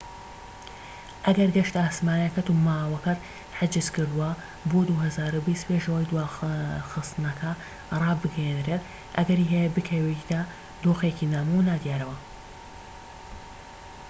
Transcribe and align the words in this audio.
ئەگەر 1.27 1.49
گەشتە 1.55 1.79
ئاسمانیەکەت 1.85 2.47
و 2.49 2.59
مانەوەکەت 2.65 3.19
حیجز 3.57 3.87
کردووە 3.95 4.29
بۆ 4.69 4.79
٢٠٢٠ 4.87 5.33
پێش 5.67 5.83
ئەوەی 5.87 6.07
دواخستنەکە 6.11 7.51
ڕابگەیەنرێت، 8.01 8.83
ئەگەری 9.17 9.51
هەیە 9.53 9.69
بکەویتە 9.75 10.41
دۆخێکی 10.83 11.29
نامۆ 11.33 11.53
و 11.57 11.65
نادیارەوە 11.69 12.17